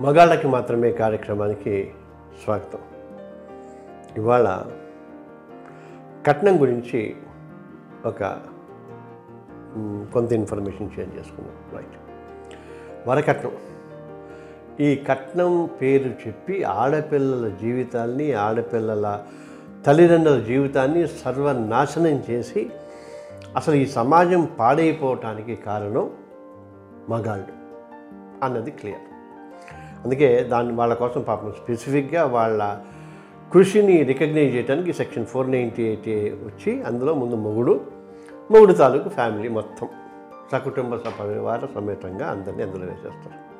మగాళ్ళకి 0.00 0.46
మాత్రమే 0.46 0.92
కార్యక్రమానికి 0.92 1.92
స్వాగతం. 2.44 2.78
ఇవాళ 4.16 4.62
కట్నం 6.26 6.60
గురించి 6.60 7.16
ఒక 8.06 8.42
కొంత 10.12 10.32
ఇన్ఫర్మేషన్ 10.32 10.90
షేర్ 10.90 11.18
చేసుకుందాం. 11.18 11.76
రైట్. 11.76 11.98
వరకట్నం. 13.08 13.52
ఈ 14.80 14.96
కట్నం 14.96 15.70
పేరు 15.80 16.14
చెప్పి 16.26 16.64
ఆడపిల్లల 16.64 17.48
జీవితాల్ని 17.48 18.32
ఆడపిల్లల 18.32 19.22
తల్లిదండ్రుల 19.86 20.40
జీవితాన్ని 20.40 21.08
సర్వనాశనం 21.08 22.22
చేసి 22.30 22.70
అసలు 23.56 23.74
ఈ 23.74 23.86
సమాజం 23.86 24.48
పాడైపోవటానికి 24.58 25.56
కారణం 25.56 26.10
మగాళ్ళు 27.08 27.60
అన్నది 28.44 28.70
క్లియర్. 28.70 29.09
అందుకే 30.04 30.42
దాన్ని 30.42 30.72
వాళ్ళ 30.72 30.94
కోసం 30.94 31.22
పాపం 31.22 31.52
స్పెసిఫిక్గా 31.52 32.24
వాళ్ళ 32.24 32.78
కృషిని 33.52 34.02
రికగ్నైజ్ 34.02 34.54
చేయడానికి 34.56 34.92
సెక్షన్ 34.92 35.26
ఫోర్ 35.26 35.50
నైంటీ 35.50 35.82
ఎయిట్ 35.82 36.08
వచ్చి 36.44 36.82
అందులో 36.82 37.14
ముందు 37.14 37.34
మొగుడు 37.34 37.80
మొగుడు 38.50 38.72
తాలూకు 38.72 39.08
ఫ్యామిలీ 39.08 39.48
మొత్తం 39.48 39.88
సకుటుంబ 40.52 40.96
సపరివార 40.96 41.68
సమేతంగా 41.74 42.26
అందరినీ 42.26 42.62
అందులో 42.62 42.86
వేసేస్తారు. 42.86 43.50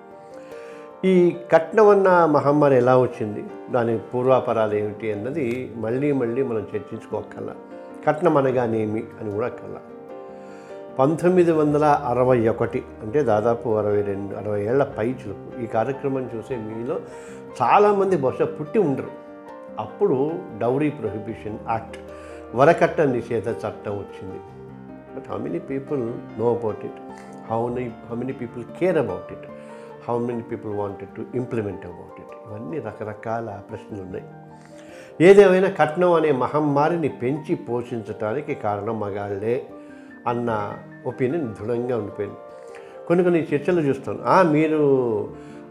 ఈ 1.06 1.36
కట్నం 1.52 1.88
అన్న 1.88 2.24
మహమ్మారి 2.24 2.76
ఎలా 2.76 2.98
వచ్చింది 2.98 3.44
దాని 3.70 3.98
పూర్వాపరాలు 3.98 4.74
ఏమిటి 4.74 5.12
అన్నది 5.12 5.72
మళ్ళీ 5.76 6.12
మళ్ళీ 6.12 6.42
మనం 6.42 6.60
చర్చించుకోకల్లా 6.60 7.54
కట్నం 8.06 8.36
అనగానేమి 8.36 9.04
అని 9.20 9.32
కూడా 9.32 9.48
కల్లా 9.48 9.80
పంతొమ్మిది 11.00 11.52
వందల 11.52 11.84
అరవై 11.84 12.48
ఒకటి 12.48 12.82
అంటే 13.02 13.22
దాదాపు 13.22 13.76
అరవై 13.78 14.02
రెండు 14.02 14.34
అరవై 14.34 14.64
ఏళ్ళ 14.64 14.84
పైచులకు 14.84 15.62
ఈ 15.62 15.66
కార్యక్రమం 15.66 16.30
చూసే 16.36 16.56
మీలో 16.56 17.00
చాలామంది 17.62 18.16
బహుశా 18.16 18.44
పుట్టి 18.44 18.78
ఉండరు. 18.78 19.10
అప్పుడు 19.78 20.32
డౌరీ 20.58 20.90
ప్రొహిబిషన్ 20.90 21.58
యాక్ట్ 21.70 21.96
వరకట్ట 22.56 23.00
నిషేధ 23.00 23.48
చట్టం 23.48 23.92
వచ్చింది. 23.92 24.40
But 25.14 25.28
how 25.30 25.38
many 25.38 25.58
people 25.58 26.12
know 26.38 26.54
about 26.54 26.84
it 26.84 27.00
how 27.50 27.68
many 27.68 27.92
how 28.10 28.16
many 28.16 28.32
people 28.32 28.64
care 28.80 28.98
about 28.98 29.32
it 29.32 29.50
how 30.08 30.18
many 30.18 30.42
people 30.42 30.74
wanted 30.74 31.10
to 31.10 31.24
implement 31.34 31.86
about 31.86 32.20
it 32.20 32.34
ఇవన్నీ 32.46 32.78
రకరకాల 32.78 33.60
ప్రశ్నలు 33.70 34.02
ఉన్నాయి. 34.02 34.24
ఏదేమైనా 35.20 35.68
కట్నం 35.68 36.12
అనే 36.12 36.32
మహమ్మారిని 36.32 37.08
పెంచి 37.08 37.54
పోషించటానికి 37.54 38.54
కారణం 38.54 39.00
మగాళ్ళే 39.00 39.66
అన్న 40.26 40.78
ఒపీనియన్ 41.06 41.48
దృఢంగా 41.48 41.96
ఉండిపోయింది. 41.96 42.38
కొన్ని 43.08 43.24
కొన్ని 43.24 43.46
చర్చలు 43.54 43.80
చూస్తాను 43.80 44.50
మీరు 44.52 44.80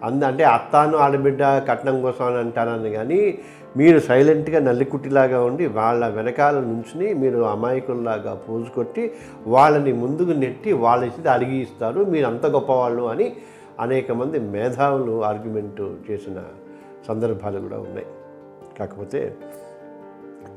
అంద 0.04 0.24
అంటే 0.24 0.44
అత్తాను 0.44 0.98
ఆడబిడ్డ 0.98 1.44
కట్నం 1.44 2.02
కోసం 2.02 2.26
అని 2.26 2.38
అంటారని 2.38 2.92
కానీ 2.92 3.40
మీరు 3.78 4.00
సైలెంట్గా 4.00 4.60
నల్లికుట్టిలాగా 4.60 5.42
ఉండి 5.44 5.66
వాళ్ళ 5.66 6.08
వెనకాల 6.08 6.60
నుంచుని 6.60 7.14
మీరు 7.14 7.40
అమాయకుల్లాగా 7.40 8.34
పోజు 8.34 8.70
కొట్టి 8.70 9.12
వాళ్ళని 9.48 9.94
ముందుకు 9.94 10.32
నెట్టి 10.32 10.74
వాళ్ళ 10.74 11.04
ఇచ్చి 11.04 11.30
అడిగి 11.30 11.58
ఇస్తారు 11.58 12.00
మీరు 12.04 12.28
అంత 12.28 12.46
గొప్పవాళ్ళు 12.46 13.04
అని 13.04 13.36
అనేక 13.80 14.12
మంది 14.12 14.40
మేధావులు 14.40 15.24
ఆర్గ్యుమెంట్ 15.24 16.12
చేసిన 16.12 16.44
సందర్భాలు 17.08 17.60
కూడా 17.60 17.78
ఉన్నాయి. 17.78 18.08
కాకపోతే 18.80 19.36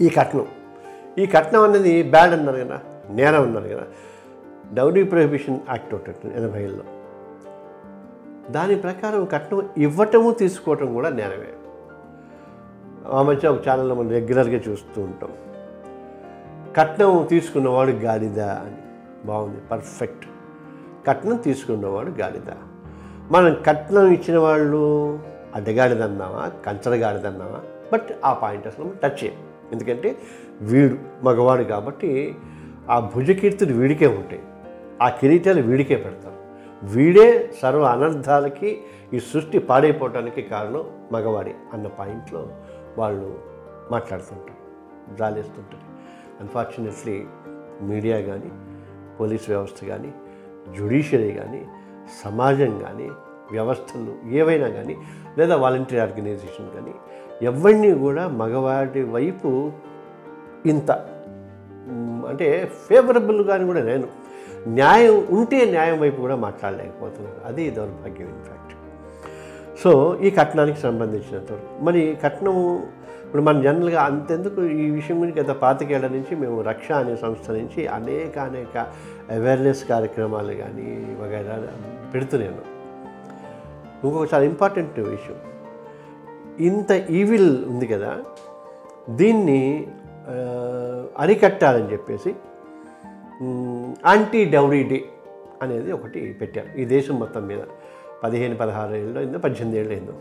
ఈ 0.01 0.09
కట్నం 0.09 0.47
ఈ 1.19 1.27
కట్నం 1.27 1.63
అనేది 1.63 2.03
బ్యాడ్ 2.03 2.33
అన్నారు 2.33 2.57
కదా. 2.57 2.81
నేరం 3.11 3.43
ఉన్నారు 3.43 3.69
కదా. 3.69 3.83
డౌరీ 4.73 5.03
ప్రొహిబిషన్ 5.03 5.61
యాక్ట్ 5.69 5.95
ఒకటి 5.95 6.11
ఎనభైలో. 6.11 6.83
దాని 8.51 8.75
ప్రకారం 8.75 9.25
కట్నం 9.25 9.69
ఇవ్వటము 9.79 10.31
తీసుకోవటం 10.31 10.95
కూడా 10.95 11.09
నేరమే. 11.09 11.53
ఆ 13.11 13.23
మధ్య 13.23 13.49
ఒక 13.49 13.69
ఛానల్లో 13.69 13.95
మనం 13.95 14.11
రెగ్యులర్గా 14.11 14.61
చూస్తూ 14.69 15.03
ఉంటాం. 15.03 15.31
కట్నం 16.77 17.27
తీసుకున్నవాడు 17.31 17.91
గాడిద 17.91 18.41
అని. 18.41 18.77
బాగుంది 19.27 19.61
పర్ఫెక్ట్. 19.71 20.27
కట్నం 21.07 21.37
తీసుకున్నవాడు 21.37 22.11
గాడిద. 22.11 22.53
మనం 23.31 23.57
కట్నం 23.67 24.07
ఇచ్చిన 24.07 24.39
వాళ్ళు 24.39 25.19
అడ్డగాడిదన్నామా 25.55 26.53
కంచరగాడిదన్నామా 26.67 27.61
బట్ 27.93 28.09
ఆ 28.25 28.33
పాయింట్ 28.33 28.67
అసలు 28.67 28.93
టచ్ 29.05 29.25
చేయం. 29.25 29.35
ఎందుకంటే 29.73 30.17
వీడు 30.61 30.99
మగవాడు 31.23 31.63
కాబట్టి 31.63 32.37
ఆ 32.91 33.11
భుజకీర్తులు 33.15 33.75
వీడికే 33.75 34.07
ఉంటాయి. 34.07 34.43
ఆ 35.03 35.09
కిరీటాలు 35.09 35.63
వీడికే 35.63 35.97
పెడతారు. 35.97 36.43
వీడే 36.83 37.51
సర్వ 37.63 37.83
అనర్థాలకి 37.83 38.81
ఈ 39.15 39.21
సృష్టి 39.21 39.59
పాడైపోవటానికి 39.59 40.43
కారణం 40.43 40.85
మగవాడి 41.13 41.55
అన్న 41.73 41.87
పాయింట్లో 41.87 42.49
వాళ్ళు 42.99 43.41
మాట్లాడుతుంటారు 43.91 44.59
జాలేస్తుంటారు. 45.17 45.93
అన్ఫార్చునేట్లీ 46.41 47.25
మీడియా 47.83 48.21
కానీ 48.21 48.51
పోలీస్ 49.21 49.51
వ్యవస్థ 49.51 49.85
కానీ 49.85 50.13
జ్యుడిషియరీ 50.77 51.33
కానీ 51.33 51.67
సమాజం 52.25 52.79
కానీ 52.79 53.11
వ్యవస్థలు 53.53 54.35
ఏవైనా 54.35 54.69
కానీ 54.69 54.97
లేదా 55.39 55.57
వాలంటీర్ 55.57 56.01
ఆర్గనైజేషన్ 56.01 56.71
కానీ 56.71 56.95
ఎవరిని 57.43 57.95
కూడా 57.95 58.29
మగవాడి 58.29 59.03
వైపు 59.03 59.73
ఇంత 60.67 61.09
అంటే 62.29 62.73
ఫేవరబుల్గాని 62.89 63.67
కూడా 63.67 63.83
నేను 63.83 64.09
న్యాయం 64.69 65.27
ఉంటే 65.31 65.65
న్యాయం 65.65 66.01
వైపు 66.01 66.21
కూడా 66.21 66.37
మాట్లాడలేకపోతున్నాను. 66.37 67.47
అది 67.47 67.71
దౌర్భాగ్యం 67.71 68.29
ఇన్ఫ్యాక్ట్ 68.29 68.77
సో 69.83 70.19
ఈ 70.23 70.31
కట్నానికి 70.31 70.81
సంబంధించినంతవరకు 70.81 71.85
మరి 71.85 72.19
కట్నం 72.25 72.77
ఇప్పుడు 73.25 73.43
మన 73.43 73.63
జనరల్గా 73.63 74.03
అంతెందుకు 74.03 74.63
ఈ 74.63 74.91
విషయం 74.91 75.21
గురించి 75.21 75.41
గత 75.41 75.51
పాతికేళ్ళ 75.51 76.09
నుంచి 76.09 76.37
మేము 76.37 76.63
రక్ష 76.63 76.93
అనే 76.93 77.17
సంస్థ 77.17 77.51
నుంచి 77.51 77.87
అనేక 77.87 78.39
అనేక 78.39 78.87
అవేర్నెస్ 79.31 79.85
కార్యక్రమాలు 79.85 80.53
కానీ 80.53 81.17
వగైరా 81.21 81.69
పెడుతున్నాను 82.15 82.73
ఇంకొక 84.05 84.35
చాలా 84.35 84.45
ఇంపార్టెంట్ 84.45 85.01
విషయం. 85.01 85.37
ఇంత 86.61 86.91
ఈవిల్ 87.11 87.65
ఉంది 87.65 87.87
కదా 87.87 88.19
దీన్ని 89.11 89.87
అరికట్టాలని 91.23 91.93
చెప్పేసి 91.93 92.31
యాంటీ 94.07 94.45
డౌరీ 94.47 94.83
డే 94.85 94.99
అనేది 95.63 95.93
ఒకటి 95.93 96.21
పెట్టారు. 96.41 96.79
ఈ 96.79 96.85
దేశం 96.87 97.15
మొత్తం 97.15 97.47
మీద 97.47 97.63
పదిహేను 98.25 98.57
పదహారు 98.57 98.95
ఏళ్ళు 98.95 99.19
అయిందో 99.19 99.39
పద్దెనిమిది 99.39 99.79
ఏళ్ళు 99.79 99.93
అయిందో 99.93 100.15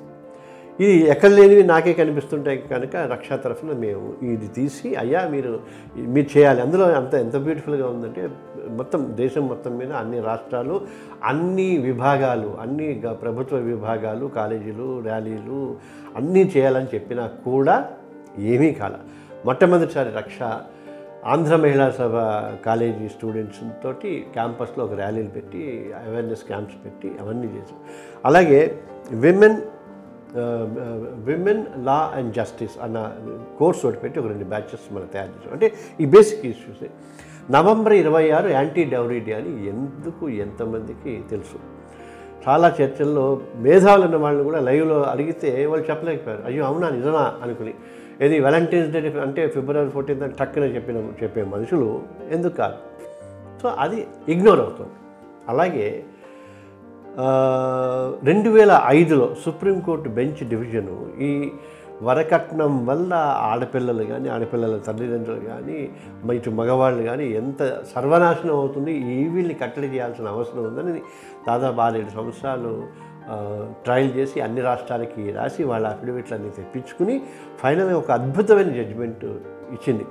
ఇది 0.79 0.93
ఎక్కడ 1.05 1.29
లేనివి 1.29 1.63
నాకే 1.63 1.93
కనిపిస్తుంటాయి 1.93 2.57
కనుక 2.71 2.95
రక్షా 3.11 3.35
తరఫున 3.35 3.71
మేము 3.75 4.03
ఇది 4.25 4.47
తీసి 4.47 4.95
అయ్యా 4.95 5.27
మీరు 5.27 5.51
మీరు 6.07 6.37
చేయాలి. 6.37 6.61
అందులో 6.61 6.85
అంత 6.91 7.13
ఎంత 7.15 7.37
బ్యూటిఫుల్గా 7.37 7.87
ఉందంటే 7.87 8.21
మొత్తం 8.69 9.13
దేశం 9.15 9.47
మొత్తం 9.47 9.77
మీద 9.77 9.91
అన్ని 9.93 10.19
రాష్ట్రాలు 10.21 10.75
అన్ని 11.23 11.77
విభాగాలు 11.77 12.57
అన్ని 12.61 13.01
గ- 13.05 13.13
ప్రభుత్వ 13.13 13.57
విభాగాలు 13.65 14.25
కాలేజీలు 14.35 14.99
ర్యాలీలు 14.99 15.61
అన్నీ 16.15 16.51
చేయాలని 16.53 16.89
చెప్పినా 16.95 17.25
కూడా 17.45 17.75
ఏమీ 18.45 18.71
కాల. 18.71 18.95
మొట్టమొదటిసారి 19.45 20.09
రక్ష 20.15 20.39
ఆంధ్ర 21.25 21.55
మహిళా 21.55 21.89
సభ 21.89 22.15
కాలేజీ 22.65 23.07
స్టూడెంట్స్ 23.07 23.59
తోటి 23.83 24.25
క్యాంపస్లో 24.33 24.85
ఒక 24.85 24.93
ర్యాలీలు 24.93 25.27
పెట్టి 25.27 25.91
అవేర్నెస్ 26.07 26.43
క్యాంప్స్ 26.43 26.75
పెట్టి 26.85 27.11
అవన్నీ 27.21 27.47
చేశారు 27.47 27.81
అలాగే 28.25 28.79
women 29.11 29.61
women 31.29 31.65
law 31.77 32.13
and 32.15 32.33
justice 32.33 32.83
అన్న 32.83 33.17
కోర్స్ 33.59 33.85
ఒకటి 33.85 33.99
పెట్టి 33.99 34.19
ఒక 34.19 34.27
రెండు 34.27 34.45
బ్యాచెస్ 34.45 34.93
మనం 34.93 35.05
తయారు 35.13 35.27
చేసాం 35.27 35.53
అంటే 35.53 35.73
ఈ 35.99 36.05
బేసిక్ 36.05 36.45
ఇష్యూస్. 36.45 36.83
నవంబర్ 37.51 37.93
ఇరవై 37.93 38.31
ఆరు 38.31 38.47
యాంటీ 38.47 38.83
డౌరీ 38.83 39.19
డే 39.19 39.33
అని 39.33 39.67
ఎందుకు 39.67 40.29
ఎంతమందికి 40.29 41.23
తెలుసు? 41.29 41.57
చాలా 42.49 42.75
చర్చల్లో 42.81 43.41
మేధావులు 43.55 44.03
ఉన్న 44.03 44.15
వాళ్ళని 44.15 44.43
కూడా 44.43 44.59
లైవ్లో 44.59 45.03
అడిగితే 45.03 45.65
వాళ్ళు 45.65 45.89
చెప్పలేకపోయారు. 45.89 46.43
అయ్యో 46.45 46.65
అవునా 46.65 46.89
నిజమా 46.89 47.33
అనుకుని. 47.43 47.73
ఏది 48.25 48.37
వాలంటీర్స్ 48.45 48.89
డే 48.93 48.99
అంటే 49.25 49.41
ఫిబ్రవరి 49.47 49.91
ఫోర్టీన్త్ 49.95 50.23
అని 50.23 50.35
టక్కున 50.39 50.65
చెప్పిన 50.77 50.97
చెప్పే 51.23 51.43
మనుషులు 51.53 51.87
ఎందుకు 52.35 52.55
కాదు? 52.55 52.77
సో 53.61 53.67
అది 53.83 53.99
ఇగ్నోర్ 54.33 54.61
అవుతుంది. 54.65 54.95
అలాగే 55.51 55.87
రెండు 58.29 58.49
వేల 58.49 58.73
ఐదులో 58.97 59.25
సుప్రీంకోర్టు 59.45 60.09
బెంచ్ 60.17 60.41
డివిజను 60.51 60.97
ఈ 61.27 61.31
వరకట్నం 62.07 62.73
వల్ల 62.85 63.13
ఆడపిల్లలు 63.49 64.03
కానీ 64.03 64.27
ఆడపిల్లల 64.35 64.77
తల్లిదండ్రులు 64.87 65.41
కానీ 65.45 65.79
ఇటు 66.37 66.51
మగవాళ్ళు 66.59 67.03
కానీ 67.03 67.25
ఎంత 67.41 67.59
సర్వనాశనం 67.95 68.55
అవుతుంది 68.59 68.91
ఈ 69.15 69.17
వీళ్ళని 69.33 69.57
కట్టడి 69.63 69.87
చేయాల్సిన 69.87 70.27
అవసరం 70.27 70.63
ఉందని 70.69 71.01
దాదాపు 71.47 71.81
ఆరేడు 71.81 72.09
సంవత్సరాలు 72.09 72.73
ట్రయల్ 73.83 74.11
చేసి 74.17 74.41
అన్ని 74.41 74.61
రాష్ట్రాలకి 74.61 75.31
రాసి 75.31 75.63
వాళ్ళ 75.63 75.87
అఫిడవిట్లన్నీ 75.87 76.49
తెప్పించుకుని 76.49 77.21
ఫైనల్గా 77.61 77.97
ఒక 77.97 78.11
అద్భుతమైన 78.11 78.69
జడ్జిమెంట్ 78.69 79.25
ఇచ్చింది. 79.75 80.05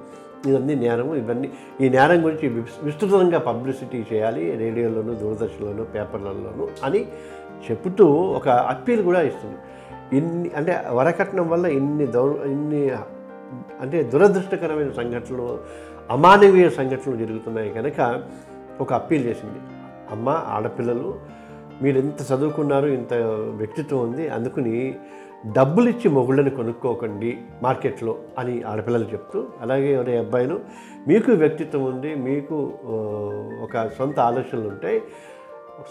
ఇవన్నీ 0.46 0.74
నేరము 0.74 1.14
ఇవన్నీ 1.14 1.48
ఈ 1.80 1.88
నేరం 1.88 2.24
గురించి 2.24 2.48
విస్తృతంగా 2.82 3.38
పబ్లిసిటీ 3.38 4.06
చేయాలి 4.12 4.56
రేడియోలోను 4.56 5.14
దూరదర్శన్లోను 5.14 5.84
పేపర్లలోను 5.84 6.68
అని 6.84 7.06
చెబుతూ 7.64 8.06
ఒక 8.38 8.48
అప్పీల్ 8.48 9.02
కూడా 9.04 9.22
ఇస్తుంది. 9.22 9.58
ఇన్ని 10.16 10.50
అంటే 10.56 10.84
వరకట్నం 10.90 11.48
వల్ల 11.48 11.66
ఇన్ని 11.66 12.06
దౌర్ 12.06 12.46
ఇన్ని 12.46 12.90
అంటే 13.80 14.02
దురదృష్టకరమైన 14.02 14.90
సంఘటనలు 14.90 15.58
అమానవీయ 16.10 16.70
సంఘటనలు 16.70 17.16
జరుగుతున్నాయి 17.16 17.70
కనుక 17.70 18.22
ఒక 18.80 18.92
అప్పీల్ 18.92 19.24
చేసింది. 19.26 19.60
అమ్మ 20.10 20.28
ఆడపిల్లలు 20.46 21.39
మీరు 21.82 21.98
ఎంత 21.98 22.32
చదువుకున్నారు 22.32 22.86
ఇంత 22.86 23.14
వ్యక్తిత్వం 23.56 24.00
ఉంది 24.02 24.28
అందుకని 24.28 24.98
డబ్బులు 25.56 25.88
ఇచ్చి 25.88 26.08
మొగుళ్ళని 26.10 26.50
కొనుక్కోకండి 26.50 27.38
మార్కెట్లో 27.62 28.18
అని 28.38 28.62
ఆడపిల్లలు 28.62 29.04
చెప్తూ 29.04 29.46
అలాగే 29.60 29.94
ఎవరి 29.94 30.18
అబ్బాయిలు 30.18 30.60
మీకు 31.08 31.32
వ్యక్తిత్వం 31.32 31.84
ఉంది 31.84 32.14
మీకు 32.14 32.56
ఒక 33.62 33.88
సొంత 33.98 34.20
ఆలోచనలు 34.20 34.68
ఉంటాయి 34.68 35.02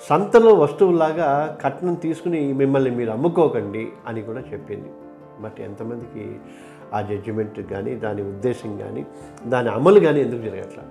సంతలో 0.09 0.53
వస్తువులాగా 0.53 1.57
కట్నం 1.61 1.93
తీసుకుని 1.93 2.53
మిమ్మల్ని 2.53 2.91
మీరు 2.91 3.11
అమ్ముకోకండి 3.11 3.87
అని 4.07 4.21
కూడా 4.21 4.43
చెప్పింది. 4.53 4.89
బట్ 5.41 5.59
ఎంతమందికి 5.61 6.39
ఆ 6.93 7.01
జడ్జిమెంట్ 7.01 7.59
కానీ 7.59 7.95
దాని 7.95 8.21
ఉద్దేశం 8.21 8.77
కానీ 8.77 9.05
దాని 9.47 9.69
అమలు 9.69 9.99
కానీ 9.99 10.21
ఎందుకు 10.21 10.41
జరగట్లా? 10.41 10.83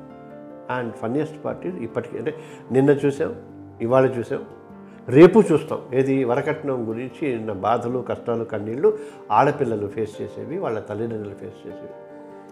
అండ్ 0.75 0.93
ఫన్నీయెస్ట్ 0.95 1.45
పార్టీ 1.45 1.69
ఇప్పటికీ 1.69 2.19
అంటే 2.19 2.35
నిన్న 2.73 2.91
చూసాం 2.91 3.35
ఇవాళ 3.81 4.07
చూసాం 4.07 4.43
రేపు 5.09 5.43
చూస్తాం. 5.53 5.79
ఏది 5.93 6.25
వరకట్నం 6.25 6.89
గురించి 6.89 7.37
ఉన్న 7.37 7.53
బాధలు 7.53 7.99
కష్టాలు 8.09 8.45
కన్నీళ్ళు 8.45 8.99
ఆడపిల్లలు 9.31 9.87
ఫేస్ 9.87 10.23
చేసేవి 10.23 10.59
వాళ్ళ 10.59 10.79
తల్లిదండ్రులు 10.79 11.35
ఫేస్ 11.35 11.69
చేసేవి. 11.69 11.93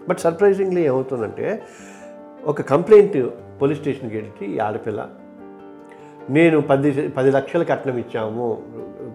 బట్ 0.09 0.19
సర్ప్రైజింగ్లీ 0.19 0.81
ఏమవుతుందంటే 0.85 1.61
ఒక 2.45 2.61
కంప్లైంట్ 2.61 3.27
పోలీస్ 3.61 3.79
స్టేషన్కి 3.79 4.17
వెళ్ళి 4.17 4.55
ఈ 4.55 4.59
ఆడపిల్ల 4.59 5.09
నేను 6.29 6.61
పది 6.61 7.09
పది 7.09 7.31
లక్షలు 7.31 7.63
కట్నం 7.63 7.97
ఇచ్చాము 7.97 8.63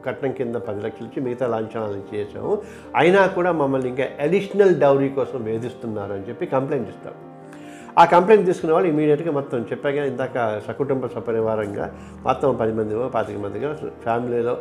కట్నం 0.06 0.32
కింద 0.32 0.54
పది 0.54 0.80
లక్షలు 0.80 1.06
ఇచ్చి 1.06 1.22
మిగతా 1.22 1.46
లాంఛనాలు 1.46 2.16
చేసాము 2.16 2.62
అయినా 2.96 3.26
కూడా 3.26 3.52
మమ్మల్ని 3.52 3.88
ఇంకా 3.88 4.08
అడిషనల్ 4.20 4.74
డౌరీ 4.80 5.08
కోసం 5.08 5.44
వేధిస్తున్నారు 5.44 6.12
అని 6.12 6.28
చెప్పి 6.28 6.46
కంప్లైంట్ 6.46 6.88
ఇస్తాం 6.88 7.12
ఆ 7.98 8.04
కంప్లైంట్ 8.04 8.46
తీసుకునే 8.46 8.72
వాళ్ళు 8.72 8.88
ఇమీడియట్గా 8.88 9.32
మొత్తం 9.32 9.58
చెప్పాక 9.60 9.94
ఇందాక 9.94 10.60
సకుటుంబ 10.66 11.06
సపరివారంగా 11.06 11.94
మొత్తం 12.24 12.56
పది 12.56 12.72
మంది 12.72 12.94
పాతిక 13.08 13.38
మందిగా 13.38 13.74
ఫ్యామిలీలో 14.04 14.58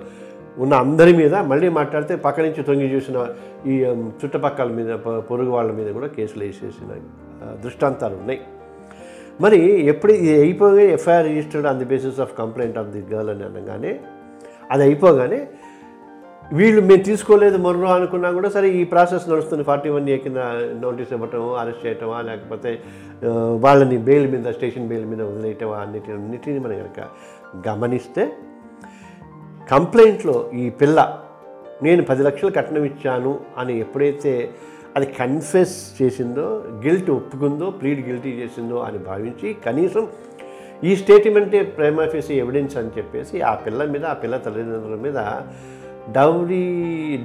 ఉన్న 0.57 0.73
అందరి 0.73 1.13
మీద 1.13 1.35
మళ్ళీ 1.35 1.69
మాట్లాడితే 1.69 2.15
పక్క 2.15 2.41
నుంచి 2.41 2.63
తొంగి 2.63 2.87
చూసిన 2.95 3.27
ఈ 3.67 3.81
చుట్టుపక్కల 4.21 4.67
మీద 4.67 4.93
పొరుగు 5.29 5.49
వాళ్ళ 5.49 5.71
మీద 5.71 5.93
కూడా 5.93 6.07
కేసులు 6.07 6.43
వేసేసిన 6.43 6.93
దృష్టాంతాలు 7.63 8.15
ఉన్నాయి. 8.15 8.39
మరి 9.41 9.59
ఎప్పుడు 9.81 10.11
ఇది 10.11 10.39
అయిపోయి 10.39 10.91
FIR 10.91 11.25
registered 11.25 11.67
on 11.67 11.79
the 11.79 11.85
basis 11.85 12.19
of 12.19 12.37
complaint 12.37 12.77
of 12.77 12.87
the 12.87 13.15
girl 13.15 13.29
అని 13.29 13.43
అనగానే 13.43 13.99
అది 14.71 14.83
అయిపోగానే 14.83 15.47
వీళ్ళు 16.53 16.81
మేము 16.81 17.03
తీసుకోలేదు 17.03 17.57
మొన్న 17.57 17.85
అనుకున్నా 17.85 18.31
కూడా 18.31 18.49
సరే 18.49 18.69
ఈ 18.69 18.83
ప్రాసెస్ 18.83 19.29
నడుస్తుంది. 19.29 19.63
ఫార్టీ 19.63 19.89
వన్ 19.89 20.09
ఏ 20.09 20.17
కింద 20.17 20.37
నోటీస్ 20.81 21.13
ఇవ్వటం 21.13 21.53
అరెస్ట్ 21.53 21.85
చేయటమా 21.85 22.21
లేకపోతే 22.21 22.81
వాళ్ళని 23.59 23.97
బెయిల్ 23.97 24.31
మీద 24.31 24.51
స్టేషన్ 24.51 24.87
బెయిల్ 24.87 25.05
మీద 25.05 25.21
వదిలేయటమా 25.21 25.77
అన్నిటి 25.77 26.11
అన్నిటిని 26.11 26.59
మనం 26.59 26.77
కనుక 26.77 27.09
గమనిస్తే 27.69 28.33
కంప్లైంట్లో 29.69 30.51
ఈ 30.53 30.69
పిల్ల 30.69 31.19
నేను 31.83 32.03
పది 32.03 32.23
లక్షలు 32.23 32.49
కట్నం 32.49 32.85
ఇచ్చాను 32.85 33.39
అని 33.57 33.79
ఎప్పుడైతే 33.79 34.49
అది 34.95 35.05
కన్ఫెస్ 35.05 36.01
చేసిందో 36.01 36.63
గిల్ట్ 36.85 37.09
ఒప్పుకుందో 37.09 37.69
ప్లీడ్ 37.69 38.07
గిల్టీ 38.07 38.29
చేసిందో 38.29 38.79
అని 38.79 38.97
భావించి 38.97 39.53
కనీసం 39.53 40.07
ఈ 40.83 40.95
స్టేట్మెంటే 40.95 41.63
ప్రేమ 41.63 42.01
ఎవిడెన్స్ 42.31 42.77
అని 42.77 42.89
చెప్పేసి 42.97 43.41
ఆ 43.41 43.55
పిల్ల 43.55 43.83
మీద 43.83 44.05
ఆ 44.05 44.13
పిల్ల 44.13 44.37
తల్లిదండ్రుల 44.37 44.95
మీద 44.95 45.17
డౌరీ 46.17 46.63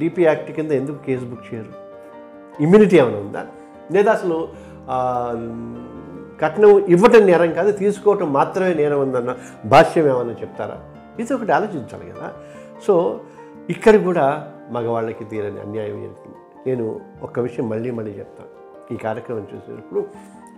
డిపి 0.01 0.23
యాక్ట్ 0.29 0.51
కింద 0.57 0.71
ఎందుకు 0.81 0.99
కేసు 1.07 1.25
బుక్ 1.31 1.47
చేయరు? 1.49 1.73
ఇమ్యూనిటీ 2.65 2.97
ఏమైనా 3.03 3.19
ఉందా? 3.27 3.43
లేదా 3.95 4.11
అసలు 4.17 4.39
కట్నం 6.43 6.73
ఇవ్వటం 6.95 7.23
నేరం 7.31 7.53
కాదు 7.59 7.71
తీసుకోవటం 7.83 8.29
మాత్రమే 8.39 8.73
నేరం 8.81 9.01
ఉందన్న 9.07 9.31
భాష్యం 9.73 10.07
ఏమైనా 10.13 10.35
చెప్తారా? 10.43 10.77
ఇది 11.21 11.35
ఒకటి 11.37 11.53
ఆలోచించాలి 11.59 12.07
కదా. 12.13 12.29
సో 12.87 12.95
ఇక్కడ 13.75 13.97
కూడా 14.09 14.27
మగవాళ్ళకి 14.77 15.25
తీరని 15.31 15.61
అన్యాయం 15.67 15.99
జరుగుతుంది 16.05 16.37
నేను 16.67 16.85
ఒక్క 17.27 17.37
విషయం 17.47 17.67
మళ్ళీ 17.73 17.91
మళ్ళీ 17.99 18.13
చెప్తాను 18.21 18.53
ఈ 18.95 18.97
కార్యక్రమం 19.05 19.45
చూసేటప్పుడు 19.53 20.01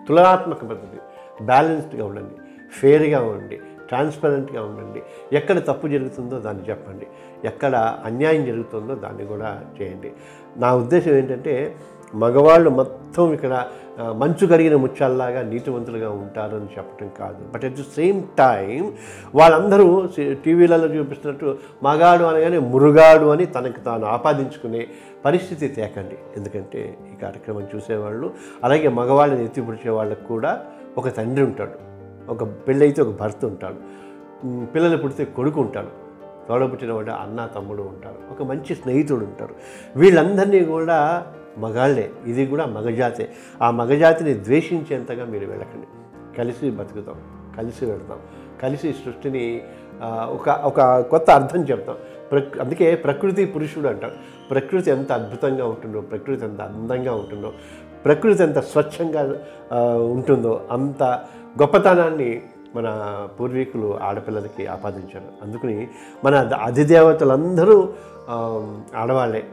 తులనాత్మక 0.07 0.63
పద్ధతి 0.71 0.99
బ్యాలెన్స్డ్గా 1.45 2.05
ఉండండి 2.05 2.37
ఫేర్గా 2.79 3.19
ఉండండి. 3.29 3.59
ట్రాన్స్పరెంట్గా 3.89 4.63
ఉండండి. 4.63 5.03
ఎక్కడ 5.33 5.59
తప్పు 5.59 5.87
జరుగుతుందో 5.89 6.39
దాన్ని 6.39 6.65
చెప్పండి. 6.71 7.07
ఎక్కడ 7.45 7.77
అన్యాయం 8.05 8.45
జరుగుతుందో 8.45 8.95
దాన్ని 8.95 9.27
కూడా 9.27 9.51
చేయండి. 9.79 10.13
నా 10.57 10.71
ఉద్దేశం 10.75 11.13
ఏంటంటే 11.17 11.77
మగవాళ్ళు 12.15 12.71
మొత్తం 12.71 13.33
ఇక్కడ 13.35 13.55
మంచు 14.21 14.45
కరిగిన 14.47 14.77
ముత్యాల్లాగా 14.77 15.41
నీతివంతులుగా 15.43 16.11
ఉంటారని 16.11 16.69
చెప్పడం 16.77 17.09
కాదు. 17.19 17.41
But 17.55 17.65
at 17.65 17.75
the 17.75 17.87
same 17.97 18.23
time 18.39 18.93
వాళ్ళందరూ 19.35 19.87
టీవీలలో 20.45 20.87
చూపిస్తున్నట్టు 20.87 21.59
మగాడు 21.83 22.25
అనగానే 22.25 22.59
మురుగాడు 22.73 23.27
అని 23.27 23.47
తనకు 23.47 23.81
తాను 23.81 24.07
ఆపాదించుకునే 24.07 24.83
పరిస్థితి 25.25 25.69
తేకండి. 25.69 26.19
ఎందుకంటే 26.37 26.83
ఈ 27.13 27.15
కార్యక్రమం 27.23 27.67
చూసేవాళ్ళు 27.75 28.29
అలాగే 28.65 28.89
మగవాళ్ళని 28.89 29.45
ఎత్తిపుడిచే 29.45 29.91
వాళ్ళకు 29.91 30.27
కూడా 30.27 30.53
ఒక 30.99 31.09
తండ్రి 31.17 31.45
ఉంటాడు. 31.45 31.77
ఒక 32.29 32.45
పెళ్ళైతే 32.45 33.03
ఒక 33.03 33.21
భర్త 33.21 33.45
ఉంటాడు. 33.45 33.99
పిల్లలు 34.67 34.97
పుడితే 34.97 35.25
కొడుకు 35.25 35.61
ఉంటాడు. 35.61 36.09
తోడబుట్టిన 36.49 36.93
వాడు 36.93 37.11
అన్న 37.11 37.49
తమ్ముడు 37.57 37.83
ఉంటారు. 37.83 38.17
ఒక 38.31 38.49
మంచి 38.49 38.75
స్నేహితుడు 38.75 39.25
ఉంటారు. 39.25 39.55
వీళ్ళందరినీ 39.97 40.65
కూడా 40.65 41.27
మగాళ్ళే. 41.59 42.11
ఇది 42.27 42.47
కూడా 42.47 42.67
మగజాతే. 42.67 43.33
ఆ 43.63 43.71
మగజాతిని 43.71 44.35
ద్వేషించేంతగా 44.35 45.25
మీరు 45.25 45.47
వెళ్ళకండి. 45.47 45.87
కలిసి 46.39 46.71
బతుకుతాం. 46.71 47.15
కలిసి 47.57 47.87
వెళ్తాం. 47.87 48.19
కలిసి 48.63 48.93
సృష్టిని 48.93 49.63
ఒక 50.05 50.49
ఒక 50.49 51.01
కొత్త 51.01 51.31
అర్థం 51.31 51.63
చెప్తాం. 51.63 51.97
ప్రక్ 52.31 52.59
అందుకే 52.59 52.95
ప్రకృతి 52.95 53.45
పురుషుడు 53.45 53.89
అంటారు 53.89 54.13
ప్రకృతి 54.51 54.91
ఎంత 54.91 55.13
అద్భుతంగా 55.13 55.67
ఉంటుందో 55.67 56.01
ప్రకృతి 56.01 56.45
ఎంత 56.45 56.61
అందంగా 56.61 57.15
ఉంటుందో 57.15 57.53
ప్రకృతి 58.05 58.43
ఎంత 58.43 58.59
స్వచ్ఛంగా 58.59 59.41
ఉంటుందో 59.99 60.61
అంత 60.71 61.25
గొప్పతనాన్ని 61.61 62.43
మన 62.75 62.87
పూర్వీకులు 63.41 63.99
ఆడపిల్లలకి 64.01 64.67
ఆపాదించారు. 64.67 65.29
అందుకని 65.43 65.89
మన 66.25 66.35
అధిదేవతలందరూ 66.63 67.89
ఆడవాళ్ళే. 68.97 69.45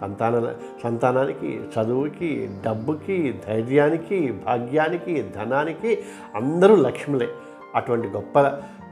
సంతాన 0.00 0.54
సంతానానికి 0.84 1.60
చదువుకి 1.74 2.50
డబ్బుకి 2.66 3.34
ధైర్యానికి 3.48 4.32
భాగ్యానికి 4.46 5.22
ధనానికి 5.36 5.98
అందరూ 6.34 6.76
లక్ష్ములే. 6.76 7.28
అటువంటి 7.74 8.08
గొప్ప 8.08 8.38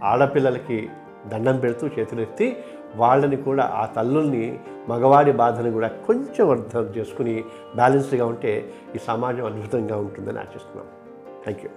ఆడపిల్లలకి 0.05 0.89
దండం 1.27 1.57
పెడుతూ 1.57 1.87
చేతులెత్తి 1.87 2.57
వాళ్ళని 2.97 3.37
కూడా 3.37 3.65
ఆ 3.75 3.87
తల్లుల్ని 3.87 4.59
మగవాడి 4.89 5.33
బాధను 5.33 5.71
కూడా 5.73 5.89
కొంచెం 5.89 6.51
అర్థం 6.51 6.83
చేసుకుని 6.83 7.45
బ్యాలెన్స్డ్గా 7.75 8.27
ఉంటే 8.27 8.73
ఈ 8.97 8.99
సమాజం 9.07 9.45
అద్భుతంగా 9.47 9.97
ఉంటుందని 9.97 10.39
ఆశిస్తున్నాం. 10.39 10.87
Thank 11.45 11.65
you 11.65 11.71